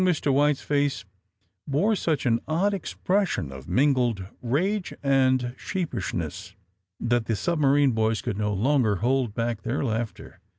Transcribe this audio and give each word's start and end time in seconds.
Young 0.01 0.07
Mr. 0.09 0.33
Wliite 0.33 0.55
's 0.57 0.61
face 0.61 1.05
bore 1.67 1.95
such 1.95 2.25
an 2.25 2.39
odd 2.47 2.73
ex 2.73 2.95
pression 2.95 3.51
of 3.51 3.69
mingled 3.69 4.25
rage 4.41 4.95
and 5.03 5.53
sheepishness 5.59 6.55
that 6.99 7.25
the 7.25 7.35
submarine 7.35 7.91
boys 7.91 8.23
could 8.23 8.35
no 8.39 8.51
longer 8.51 8.95
hold 8.95 9.35
back 9.35 9.61
their 9.61 9.83
laughter. 9.85 10.39